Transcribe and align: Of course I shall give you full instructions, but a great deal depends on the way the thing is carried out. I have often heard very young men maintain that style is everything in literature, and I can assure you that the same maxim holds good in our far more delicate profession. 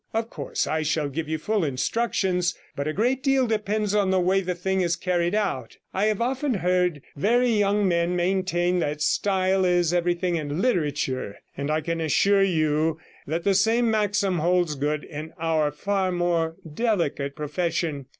Of 0.15 0.31
course 0.31 0.65
I 0.65 0.81
shall 0.81 1.09
give 1.09 1.29
you 1.29 1.37
full 1.37 1.63
instructions, 1.63 2.55
but 2.75 2.87
a 2.87 2.91
great 2.91 3.21
deal 3.21 3.45
depends 3.45 3.93
on 3.93 4.09
the 4.09 4.19
way 4.19 4.41
the 4.41 4.55
thing 4.55 4.81
is 4.81 4.95
carried 4.95 5.35
out. 5.35 5.77
I 5.93 6.05
have 6.05 6.19
often 6.19 6.55
heard 6.55 7.03
very 7.15 7.51
young 7.51 7.87
men 7.87 8.15
maintain 8.15 8.79
that 8.79 9.03
style 9.03 9.63
is 9.63 9.93
everything 9.93 10.37
in 10.37 10.59
literature, 10.59 11.37
and 11.55 11.69
I 11.69 11.81
can 11.81 12.01
assure 12.01 12.41
you 12.41 12.97
that 13.27 13.43
the 13.43 13.53
same 13.53 13.91
maxim 13.91 14.39
holds 14.39 14.73
good 14.73 15.03
in 15.03 15.33
our 15.39 15.69
far 15.69 16.11
more 16.11 16.55
delicate 16.73 17.35
profession. 17.35 18.07